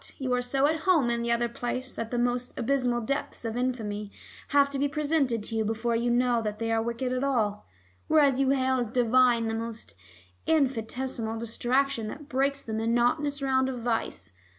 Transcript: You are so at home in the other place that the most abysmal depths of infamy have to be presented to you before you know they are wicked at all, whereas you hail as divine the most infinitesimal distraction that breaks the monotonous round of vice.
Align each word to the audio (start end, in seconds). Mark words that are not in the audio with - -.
You 0.17 0.33
are 0.33 0.41
so 0.41 0.65
at 0.65 0.79
home 0.89 1.11
in 1.11 1.21
the 1.21 1.31
other 1.31 1.47
place 1.47 1.93
that 1.93 2.09
the 2.09 2.17
most 2.17 2.57
abysmal 2.59 3.01
depths 3.01 3.45
of 3.45 3.55
infamy 3.55 4.11
have 4.47 4.67
to 4.71 4.79
be 4.79 4.87
presented 4.87 5.43
to 5.43 5.55
you 5.55 5.63
before 5.63 5.95
you 5.95 6.09
know 6.09 6.41
they 6.41 6.71
are 6.71 6.81
wicked 6.81 7.13
at 7.13 7.23
all, 7.23 7.67
whereas 8.07 8.39
you 8.39 8.49
hail 8.49 8.79
as 8.79 8.91
divine 8.91 9.47
the 9.47 9.53
most 9.53 9.93
infinitesimal 10.47 11.37
distraction 11.37 12.07
that 12.07 12.27
breaks 12.27 12.63
the 12.63 12.73
monotonous 12.73 13.43
round 13.43 13.69
of 13.69 13.81
vice. 13.81 14.31